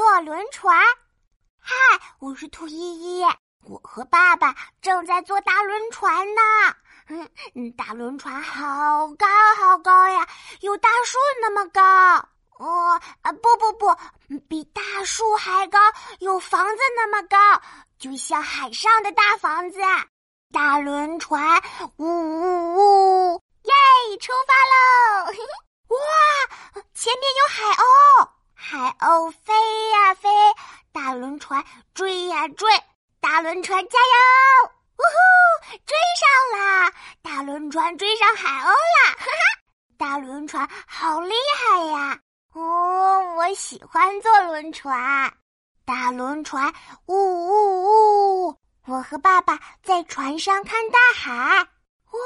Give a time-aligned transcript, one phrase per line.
[0.00, 0.74] 坐轮船。
[1.60, 1.74] 嗨，
[2.20, 3.22] 我是兔依依，
[3.66, 6.40] 我和爸爸正在坐大轮船呢。
[7.54, 9.26] 嗯，大轮船好高
[9.58, 10.26] 好高呀，
[10.62, 11.82] 有大树那么高。
[12.58, 13.94] 哦，啊不不不，
[14.48, 15.78] 比大树还高，
[16.20, 17.36] 有房子那么高，
[17.98, 19.80] 就像海上的大房子。
[20.50, 21.62] 大轮船，
[21.98, 25.32] 呜呜呜，耶，出发喽！
[25.92, 28.29] 哇，前面有海鸥，
[28.70, 29.52] 海鸥飞
[29.90, 30.28] 呀飞，
[30.92, 32.70] 大轮船追呀追，
[33.20, 34.70] 大轮船加油！
[34.96, 36.92] 呜呼，追上啦！
[37.20, 39.12] 大轮船追上海鸥啦！
[39.18, 39.60] 哈哈，
[39.98, 42.20] 大轮船好厉害呀！
[42.52, 45.34] 哦，我喜欢坐轮船，
[45.84, 46.72] 大轮船，
[47.06, 48.56] 呜呜呜！
[48.86, 51.32] 我和爸爸在船上看大海。
[51.32, 52.20] 哇，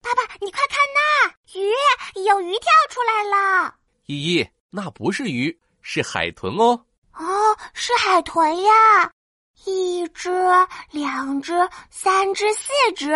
[0.00, 1.28] 爸爸，你快看那
[1.60, 3.74] 鱼，有鱼跳出来了！
[4.06, 5.58] 依依，那不是鱼，
[5.90, 6.78] 是海豚哦。
[7.14, 7.24] 哦，
[7.72, 9.10] 是海豚呀。
[9.64, 10.30] 一只，
[10.90, 13.10] 两只，三只，四只。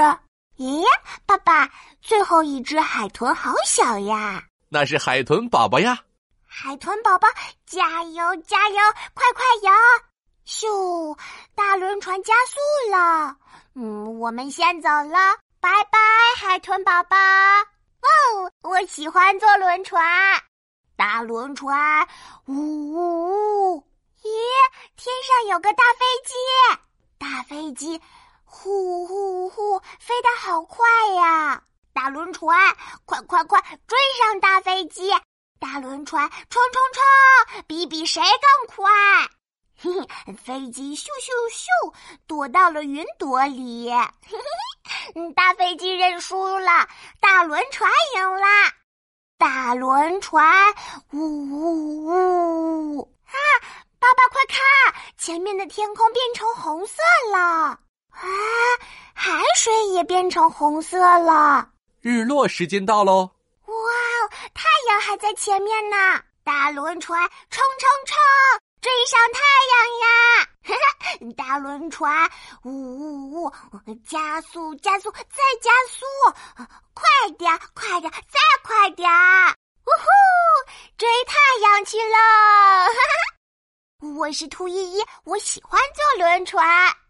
[0.56, 0.82] 咦，
[1.26, 4.42] 爸爸，最后一只海豚好小呀！
[4.70, 5.98] 那是海豚宝宝呀。
[6.46, 7.28] 海豚宝宝，
[7.66, 8.76] 加油加油，
[9.12, 9.70] 快快游！
[10.46, 11.18] 咻，
[11.54, 13.36] 大轮船加速了。
[13.74, 15.98] 嗯，我们先走了，拜拜，
[16.38, 17.18] 海豚宝宝。
[17.18, 20.02] 哦，我喜欢坐轮船，
[20.96, 22.06] 大轮船，
[22.46, 23.84] 呜呜呜。
[24.22, 24.28] 咦，
[24.96, 26.34] 天上有个大飞机，
[27.18, 28.00] 大飞机
[28.44, 31.62] 呼呼呼飞得好快呀！
[31.92, 35.10] 大轮船，快快快追上大飞机！
[35.58, 38.90] 大轮船冲冲冲，比比谁更快！
[39.76, 39.92] 嘿
[40.26, 41.94] 嘿，飞机咻咻咻
[42.26, 44.38] 躲到了云朵里，嘿
[45.14, 46.88] 嘿，大飞机认输了，
[47.20, 48.46] 大轮船赢了。
[49.64, 50.44] 大轮船，
[51.12, 52.04] 呜呜
[52.96, 53.38] 呜啊！
[54.00, 54.58] 爸爸，快看，
[55.16, 56.94] 前面的天空变成红色
[57.32, 57.38] 了！
[58.10, 58.26] 啊，
[59.14, 61.68] 海水也变成红色了。
[62.00, 63.30] 日落时间到喽！
[63.66, 63.74] 哇，
[64.52, 65.96] 太阳还在前面呢！
[66.42, 67.16] 大轮船
[67.48, 68.16] 冲冲冲，
[71.32, 72.30] 大轮船
[72.64, 73.52] 呜呜呜，
[74.06, 75.20] 加速加速再
[75.60, 76.04] 加速，
[76.94, 77.04] 快
[77.38, 79.08] 点快点再快点！
[79.10, 80.06] 呜呼，
[80.96, 82.16] 追太阳去喽！
[82.86, 84.16] 哈哈。
[84.18, 87.01] 我是兔依依，我喜欢坐轮船。